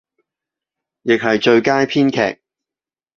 [1.03, 2.41] 亦係最佳編劇